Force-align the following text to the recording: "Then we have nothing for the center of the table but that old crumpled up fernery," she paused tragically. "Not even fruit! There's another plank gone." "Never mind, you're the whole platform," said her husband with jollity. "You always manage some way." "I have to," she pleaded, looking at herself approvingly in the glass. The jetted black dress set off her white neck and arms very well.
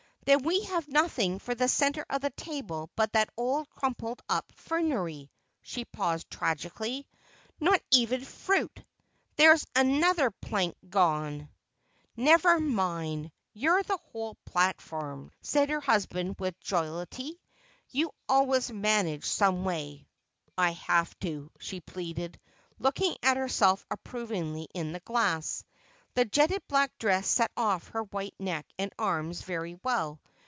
"Then 0.23 0.43
we 0.43 0.63
have 0.65 0.87
nothing 0.87 1.39
for 1.39 1.55
the 1.55 1.67
center 1.67 2.05
of 2.07 2.21
the 2.21 2.29
table 2.29 2.91
but 2.95 3.11
that 3.13 3.31
old 3.35 3.67
crumpled 3.71 4.21
up 4.29 4.53
fernery," 4.55 5.31
she 5.63 5.83
paused 5.83 6.29
tragically. 6.29 7.07
"Not 7.59 7.81
even 7.91 8.23
fruit! 8.23 8.83
There's 9.35 9.65
another 9.75 10.29
plank 10.29 10.75
gone." 10.87 11.49
"Never 12.15 12.59
mind, 12.59 13.31
you're 13.51 13.81
the 13.81 13.97
whole 13.97 14.35
platform," 14.45 15.31
said 15.41 15.71
her 15.71 15.81
husband 15.81 16.35
with 16.37 16.57
jollity. 16.61 17.41
"You 17.89 18.11
always 18.29 18.71
manage 18.71 19.25
some 19.25 19.65
way." 19.65 20.07
"I 20.55 20.73
have 20.73 21.17
to," 21.21 21.51
she 21.59 21.81
pleaded, 21.81 22.39
looking 22.77 23.17
at 23.23 23.37
herself 23.37 23.83
approvingly 23.89 24.67
in 24.75 24.93
the 24.93 24.99
glass. 25.01 25.65
The 26.13 26.25
jetted 26.25 26.67
black 26.67 26.91
dress 26.99 27.25
set 27.25 27.51
off 27.55 27.87
her 27.87 28.03
white 28.03 28.33
neck 28.37 28.65
and 28.77 28.91
arms 28.99 29.43
very 29.43 29.79
well. 29.81 30.19